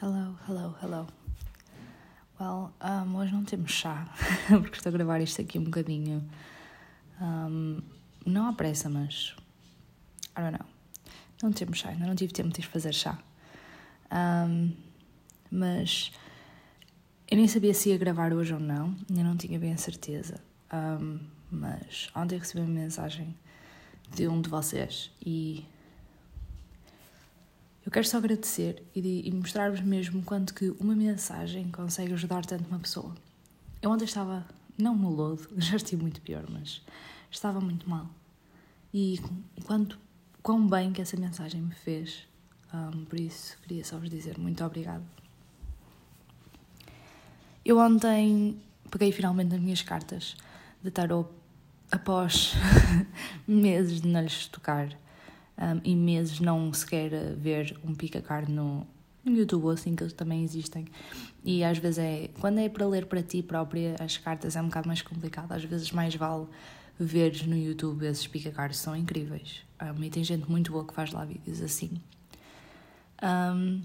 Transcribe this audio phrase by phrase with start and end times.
[0.00, 1.06] Hello, hello, hello.
[2.38, 4.06] Well, um, hoje não temos chá,
[4.46, 6.24] porque estou a gravar isto aqui um bocadinho.
[7.20, 7.80] Um,
[8.24, 9.34] não há pressa, mas.
[10.36, 10.66] I don't know.
[11.42, 13.18] Não temos chá, ainda não tive tempo de fazer chá.
[14.12, 14.72] Um,
[15.50, 16.12] mas.
[17.28, 20.40] Eu nem sabia se ia gravar hoje ou não, ainda não tinha bem a certeza.
[21.50, 23.34] Mas ontem recebi uma mensagem
[24.14, 25.66] de um de vocês e
[27.88, 32.68] eu quero só agradecer e, e mostrar-vos mesmo quanto que uma mensagem consegue ajudar tanto
[32.68, 33.14] uma pessoa.
[33.80, 36.82] Eu ontem estava, não no lodo, já estive muito pior, mas
[37.30, 38.06] estava muito mal.
[38.92, 39.18] E
[39.64, 39.98] quanto,
[40.42, 42.28] quão bem que essa mensagem me fez.
[42.74, 45.04] Um, por isso, queria só vos dizer muito obrigado.
[47.64, 50.36] Eu ontem peguei finalmente as minhas cartas
[50.82, 51.30] de tarot
[51.90, 52.52] após
[53.48, 54.94] meses de não lhes tocar
[55.58, 58.86] um, e meses não sequer ver um pica-card no,
[59.24, 60.86] no YouTube, assim que eles também existem.
[61.44, 64.66] E às vezes é, quando é para ler para ti própria, as cartas é um
[64.66, 65.52] bocado mais complicado.
[65.52, 66.46] Às vezes mais vale
[66.98, 69.62] veres no YouTube esses pica-cards, são incríveis.
[69.80, 72.00] Um, e tem gente muito boa que faz lá vídeos assim.
[73.22, 73.82] Um,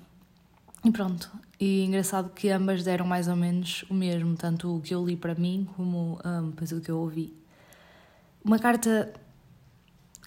[0.84, 4.94] e pronto, e engraçado que ambas deram mais ou menos o mesmo, tanto o que
[4.94, 7.34] eu li para mim como um, depois o que eu ouvi.
[8.44, 9.14] Uma carta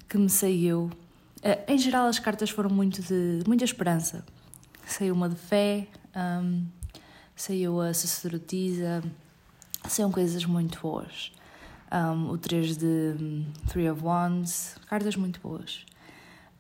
[0.09, 0.91] que me saiu
[1.47, 4.25] eh, em geral, as cartas foram muito de muita esperança.
[4.85, 6.67] Saiu uma de fé, um,
[7.37, 9.03] saiu a sacerdotisa,
[9.89, 11.33] saíram coisas muito boas.
[11.93, 15.87] Um, o 3 de um, Three of Wands, cartas muito boas.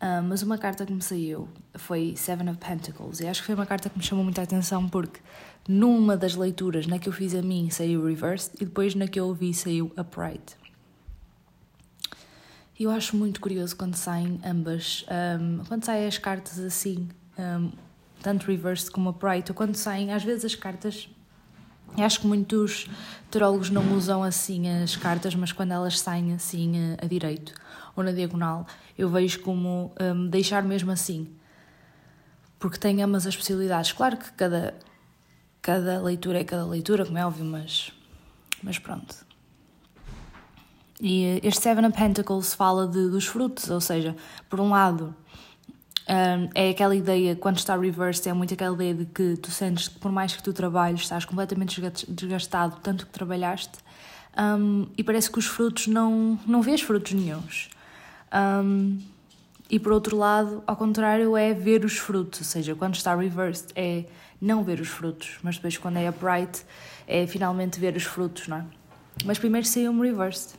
[0.01, 3.55] Um, mas uma carta que me saiu foi Seven of Pentacles, e acho que foi
[3.55, 5.20] uma carta que me chamou muita atenção porque
[5.67, 9.19] numa das leituras, na que eu fiz a mim, saiu Reversed, e depois na que
[9.19, 10.57] eu ouvi saiu Upright.
[12.79, 15.05] E eu acho muito curioso quando saem ambas,
[15.41, 17.73] um, quando saem as cartas assim, um,
[18.23, 21.09] tanto reverse como upright, ou quando saem, às vezes as cartas.
[21.97, 22.87] Acho que muitos
[23.31, 27.55] tarólogos não usam assim as cartas, mas quando elas saem assim a, a direito
[27.95, 28.67] ou na diagonal,
[28.98, 31.35] eu vejo como um, deixar mesmo assim.
[32.59, 33.92] Porque tem ambas as possibilidades.
[33.92, 34.75] Claro que cada,
[35.63, 37.91] cada leitura é cada leitura, como é óbvio, mas,
[38.63, 39.25] mas pronto.
[41.01, 44.17] E este Seven of Pentacles fala de, dos frutos, ou seja,
[44.48, 45.14] por um lado,
[46.08, 49.89] um, é aquela ideia, quando está reversed, é muito aquela ideia de que tu sentes
[49.89, 53.79] que por mais que tu trabalhes, estás completamente desgastado, tanto que trabalhaste,
[54.39, 57.68] um, e parece que os frutos não, não vês frutos nenhums.
[58.33, 58.98] Um,
[59.68, 63.73] e por outro lado, ao contrário, é ver os frutos, ou seja, quando está reversed
[63.74, 64.05] é
[64.40, 66.64] não ver os frutos, mas depois quando é upright
[67.06, 68.64] é finalmente ver os frutos, não é?
[69.24, 70.55] Mas primeiro saiu um reversed.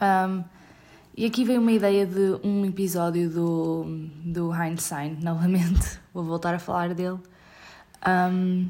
[0.00, 0.44] Um,
[1.16, 3.86] e aqui vem uma ideia de um episódio do,
[4.22, 7.18] do Hindsight, novamente, vou voltar a falar dele.
[8.06, 8.68] Um,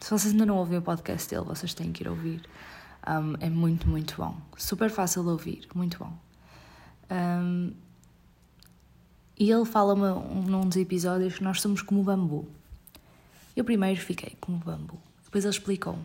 [0.00, 2.40] se vocês ainda não ouvem o podcast dele, vocês têm que ir ouvir.
[3.06, 4.36] Um, é muito, muito bom.
[4.56, 6.16] Super fácil de ouvir, muito bom.
[7.10, 7.72] Um,
[9.38, 12.48] e ele fala num dos episódios que nós somos como o bambu.
[13.54, 14.98] Eu primeiro fiquei como bambu.
[15.24, 15.98] Depois ele explicou.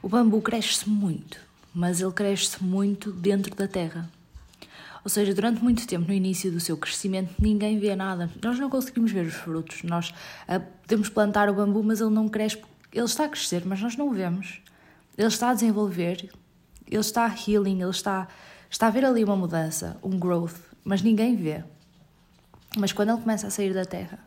[0.00, 4.10] O bambu cresce muito mas ele cresce muito dentro da terra.
[5.02, 8.30] Ou seja, durante muito tempo, no início do seu crescimento, ninguém vê nada.
[8.42, 9.82] Nós não conseguimos ver os frutos.
[9.82, 12.58] Nós uh, podemos plantar o bambu, mas ele não cresce.
[12.92, 14.60] Ele está a crescer, mas nós não o vemos.
[15.16, 16.28] Ele está a desenvolver,
[16.86, 18.28] ele está a healing, ele está,
[18.68, 21.64] está a haver ali uma mudança, um growth, mas ninguém vê.
[22.76, 24.18] Mas quando ele começa a sair da terra,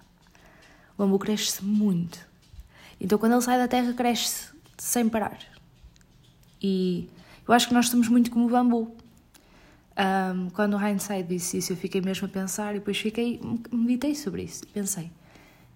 [0.97, 2.19] o bambu cresce muito.
[2.99, 5.39] Então, quando ele sai da terra, cresce sem parar.
[6.61, 7.09] E
[7.47, 8.95] eu acho que nós somos muito como o bambu.
[9.95, 13.39] Um, quando o Hindsight disse isso, eu fiquei mesmo a pensar e depois fiquei,
[13.71, 15.11] meditei sobre isso e pensei: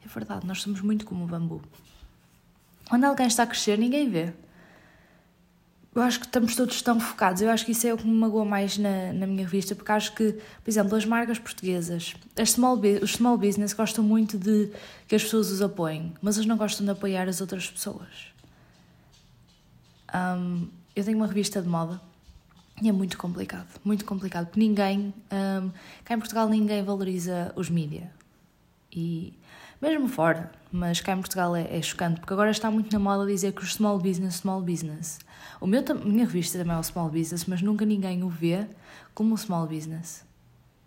[0.03, 1.61] é verdade, nós somos muito como o bambu.
[2.89, 4.33] Quando alguém está a crescer, ninguém vê.
[5.93, 7.41] Eu acho que estamos todos tão focados.
[7.41, 9.91] Eu acho que isso é o que me magoa mais na, na minha revista, porque
[9.91, 10.33] acho que,
[10.63, 14.71] por exemplo, as marcas portuguesas, as small, os small business gostam muito de
[15.07, 18.31] que as pessoas os apoiem, mas eles não gostam de apoiar as outras pessoas.
[20.13, 20.67] Um,
[20.99, 22.01] eu tenho uma revista de moda
[22.81, 25.71] e é muito complicado, muito complicado, porque ninguém, um,
[26.05, 28.11] cá em Portugal ninguém valoriza os mídia.
[28.91, 29.33] E
[29.81, 33.25] mesmo fora, mas cá em Portugal é, é, chocante, porque agora está muito na moda
[33.25, 35.19] dizer que os small business, small business.
[35.59, 38.67] O meu, minha revista também é o small business, mas nunca ninguém o vê
[39.13, 40.23] como um small business.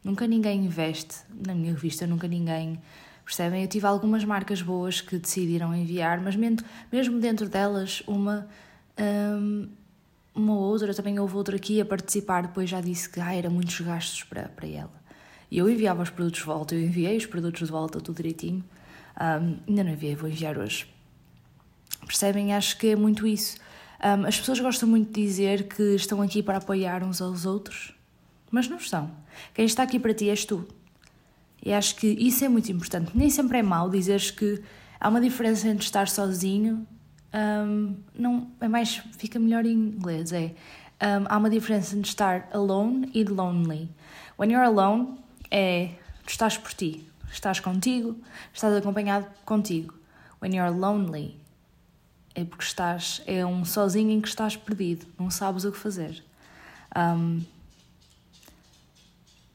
[0.02, 2.80] Nunca ninguém investe na minha revista, nunca ninguém.
[3.24, 3.62] Percebem?
[3.62, 8.48] Eu tive algumas marcas boas que decidiram enviar, mas mesmo dentro delas, uma.
[8.98, 9.68] Um,
[10.34, 13.80] uma outra, também houve outra aqui a participar, depois já disse que ah, era muitos
[13.80, 15.00] gastos para, para ela.
[15.50, 18.64] E eu enviava os produtos de volta, eu enviei os produtos de volta, tudo direitinho,
[19.20, 20.86] Um, ainda não enviei, vou enviar hoje.
[22.06, 22.54] Percebem?
[22.54, 23.58] Acho que é muito isso.
[24.02, 27.94] Um, as pessoas gostam muito de dizer que estão aqui para apoiar uns aos outros,
[28.50, 29.10] mas não estão.
[29.52, 30.66] Quem está aqui para ti és tu.
[31.62, 33.10] E acho que isso é muito importante.
[33.14, 34.62] Nem sempre é mau dizeres que
[34.98, 36.86] há uma diferença entre estar sozinho.
[37.32, 40.52] Um, não é mais fica melhor em inglês é
[41.00, 43.88] um, há uma diferença entre estar alone e lonely.
[44.36, 45.16] When you're alone
[45.50, 45.90] é
[46.24, 48.16] tu estás por ti estás contigo
[48.52, 49.94] estás acompanhado contigo.
[50.42, 51.36] When you're lonely
[52.34, 56.24] é porque estás é um sozinho em que estás perdido não sabes o que fazer.
[56.96, 57.42] Um,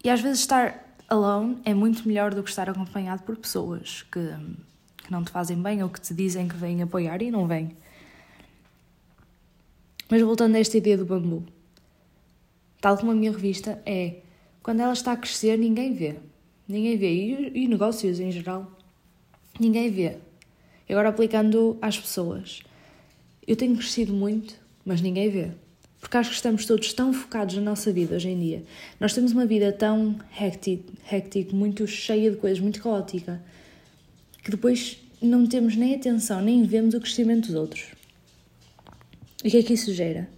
[0.01, 4.19] e às vezes estar alone é muito melhor do que estar acompanhado por pessoas que,
[5.06, 7.75] que não te fazem bem ou que te dizem que vêm apoiar e não vêm.
[10.10, 11.44] Mas voltando a esta ideia do bambu,
[12.81, 14.18] tal como a minha revista é,
[14.62, 16.16] quando ela está a crescer, ninguém vê.
[16.68, 17.13] Ninguém vê.
[17.13, 18.72] E, e negócios em geral,
[19.60, 20.18] ninguém vê.
[20.88, 22.62] E agora aplicando às pessoas.
[23.48, 25.51] Eu tenho crescido muito, mas ninguém vê
[26.06, 28.63] porque acho que estamos todos tão focados na nossa vida hoje em dia.
[29.00, 33.42] Nós temos uma vida tão hectic, hectic muito cheia de coisas, muito caótica,
[34.46, 37.88] que depois não temos nem atenção, nem vemos o crescimento dos outros.
[39.44, 40.30] E o que é que isso gera?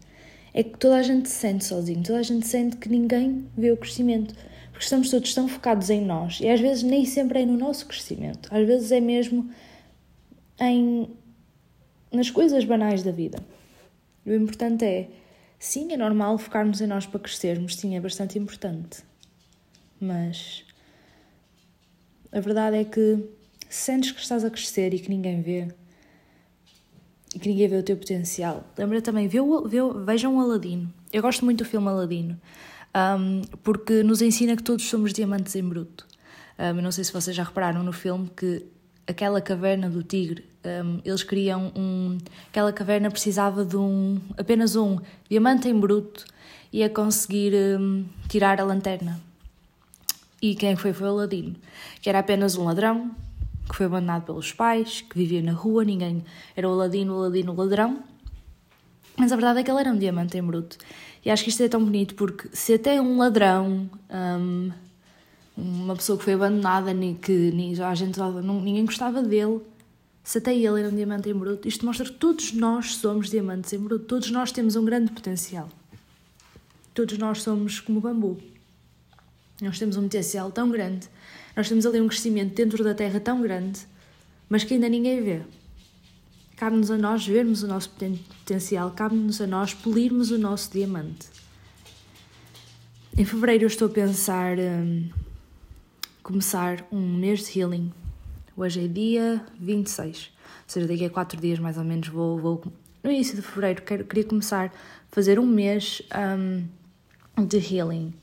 [0.54, 3.70] É que toda a gente se sente sozinho, toda a gente sente que ninguém vê
[3.70, 4.34] o crescimento,
[4.72, 7.86] porque estamos todos tão focados em nós e às vezes nem sempre é no nosso
[7.86, 9.52] crescimento, às vezes é mesmo
[10.60, 11.10] em
[12.10, 13.38] nas coisas banais da vida.
[14.26, 15.10] E o importante é
[15.60, 19.04] Sim, é normal focarmos em nós para crescermos, sim, é bastante importante.
[20.00, 20.64] Mas
[22.32, 23.38] a verdade é que
[23.70, 25.68] sentes que estás a crescer e que ninguém vê,
[27.36, 30.92] e que ninguém vê o teu potencial, lembra também, vê, vê, vejam o Aladino.
[31.12, 32.40] Eu gosto muito do filme Aladino,
[32.96, 36.08] um, porque nos ensina que todos somos diamantes em bruto.
[36.58, 38.66] Um, não sei se vocês já repararam no filme que
[39.08, 40.46] aquela caverna do tigre.
[40.66, 42.18] Um, eles queriam um.
[42.50, 44.20] Aquela caverna precisava de um.
[44.38, 45.00] apenas um
[45.30, 46.26] diamante em bruto
[46.74, 49.20] e a conseguir um, tirar a lanterna.
[50.42, 50.94] E quem foi?
[50.94, 51.56] Foi o Aladino,
[52.02, 53.16] que era apenas um ladrão,
[53.68, 56.24] que foi abandonado pelos pais, que vivia na rua, ninguém.
[56.56, 58.04] Era o Aladino, o Aladino, o ladrão.
[59.18, 60.78] Mas a verdade é que ele era um diamante em bruto.
[61.26, 63.90] E acho que isto é tão bonito porque se até um ladrão.
[64.10, 64.72] Um,
[65.58, 68.20] uma pessoa que foi abandonada, que a gente,
[68.64, 69.60] ninguém gostava dele,
[70.24, 73.74] se até ele era um diamante em bruto, isto mostra que todos nós somos diamantes
[73.74, 75.68] em bruto, todos nós temos um grande potencial.
[76.94, 78.38] Todos nós somos como bambu.
[79.62, 81.08] Nós temos um potencial tão grande,
[81.56, 83.82] nós temos ali um crescimento dentro da terra tão grande,
[84.48, 85.42] mas que ainda ninguém vê.
[86.56, 91.28] Cabe-nos a nós vermos o nosso potencial, cabe-nos a nós polirmos o nosso diamante.
[93.18, 94.58] Em fevereiro eu estou a pensar.
[94.60, 95.10] Hum,
[96.28, 97.90] começar um mês de healing.
[98.58, 102.62] Hoje é dia 26, ou seja, daqui a 4 dias mais ou menos vou, vou
[103.02, 104.72] no início de fevereiro, quero, queria começar a
[105.10, 108.14] fazer um mês um, de healing,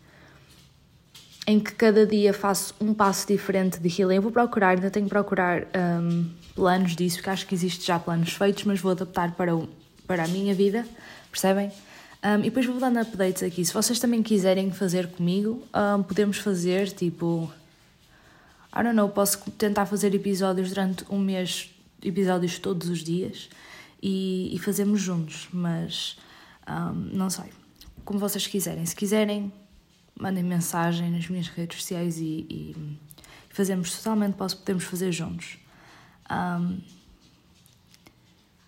[1.46, 4.16] em que cada dia faço um passo diferente de healing.
[4.16, 5.66] Eu vou procurar, ainda tenho que procurar
[6.02, 9.68] um, planos disso, porque acho que existe já planos feitos, mas vou adaptar para, o,
[10.06, 10.86] para a minha vida,
[11.30, 11.70] percebem?
[12.24, 13.64] Um, e depois vou dando updates aqui.
[13.64, 15.62] Se vocês também quiserem fazer comigo,
[15.98, 17.52] um, podemos fazer tipo
[18.74, 21.70] I don't know, posso tentar fazer episódios durante um mês,
[22.02, 23.48] episódios todos os dias
[24.02, 26.18] e, e fazemos juntos, mas
[26.68, 27.50] um, não sei,
[28.04, 28.84] como vocês quiserem.
[28.84, 29.52] Se quiserem,
[30.18, 32.98] mandem mensagem nas minhas redes sociais e, e,
[33.50, 35.58] fazemos totalmente, posso, podemos fazer juntos.
[36.30, 36.80] Um,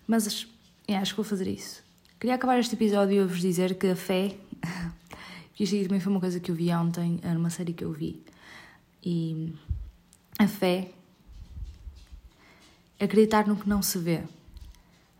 [0.07, 1.83] mas acho que vou fazer isso.
[2.19, 4.35] Queria acabar este episódio a vos dizer que a fé,
[5.53, 8.23] que isto também foi uma coisa que eu vi ontem, numa série que eu vi,
[9.03, 9.53] e
[10.39, 10.91] a fé,
[12.99, 14.23] acreditar no que não se vê.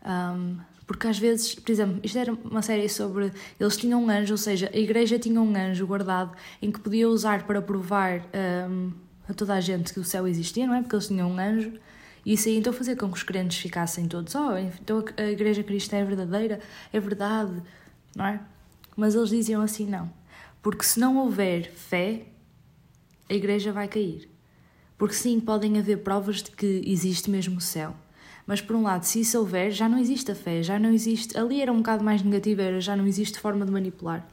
[0.04, 0.58] Um,
[0.88, 3.30] porque às vezes, por exemplo, isto era uma série sobre.
[3.60, 7.06] Eles tinham um anjo, ou seja, a igreja tinha um anjo guardado em que podia
[7.06, 8.26] usar para provar
[8.70, 8.90] um,
[9.28, 10.80] a toda a gente que o céu existia, não é?
[10.80, 11.74] Porque eles tinham um anjo.
[12.24, 15.62] E isso aí então fazia com que os crentes ficassem todos: oh, então a igreja
[15.62, 16.58] cristã é verdadeira,
[16.90, 17.62] é verdade,
[18.16, 18.40] não é?
[18.96, 20.10] Mas eles diziam assim: não.
[20.62, 22.28] Porque se não houver fé,
[23.28, 24.26] a igreja vai cair.
[24.96, 27.94] Porque sim, podem haver provas de que existe mesmo o céu.
[28.48, 31.36] Mas por um lado, se isso houver, já não existe a fé, já não existe.
[31.36, 34.26] Ali era um bocado mais negativa, era já não existe forma de manipular.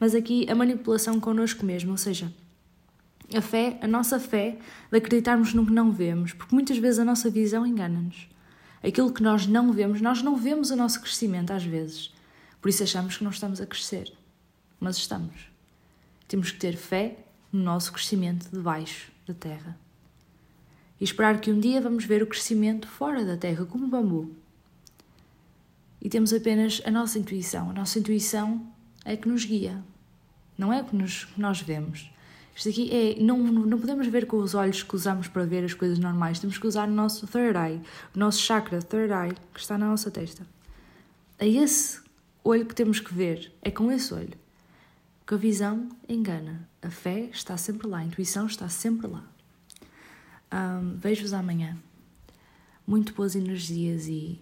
[0.00, 2.32] Mas aqui a manipulação connosco mesmo, ou seja,
[3.32, 4.58] a fé, a nossa fé
[4.90, 8.28] de acreditarmos no que não vemos, porque muitas vezes a nossa visão engana-nos.
[8.82, 12.12] Aquilo que nós não vemos, nós não vemos o nosso crescimento às vezes.
[12.60, 14.12] Por isso achamos que não estamos a crescer.
[14.80, 15.48] Mas estamos.
[16.26, 17.18] Temos que ter fé
[17.52, 19.83] no nosso crescimento debaixo da terra.
[21.04, 24.34] E esperar que um dia vamos ver o crescimento fora da Terra, como o bambu.
[26.00, 27.68] E temos apenas a nossa intuição.
[27.68, 28.66] A nossa intuição
[29.04, 29.84] é que nos guia,
[30.56, 32.10] não é o que, nos, nós vemos.
[32.56, 33.22] Isto aqui é.
[33.22, 36.56] Não, não podemos ver com os olhos que usamos para ver as coisas normais, temos
[36.56, 37.82] que usar o nosso third eye,
[38.16, 40.46] o nosso chakra third eye, que está na nossa testa.
[41.38, 42.00] É esse
[42.42, 44.32] olho que temos que ver, é com esse olho.
[45.18, 49.33] Porque a visão engana, a fé está sempre lá, a intuição está sempre lá.
[50.54, 51.76] Um, Vejo-vos amanhã.
[52.86, 54.40] Muito boas energias e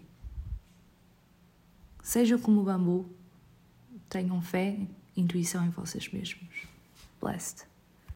[2.03, 3.09] sejam como o bambu,
[4.11, 4.79] tenham fé,
[5.17, 6.67] intuição em vocês mesmos.
[7.19, 7.72] Blessed.